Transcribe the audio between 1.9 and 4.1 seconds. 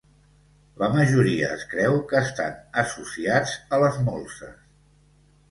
que estan associats a les